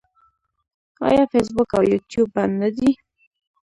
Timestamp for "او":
1.77-1.83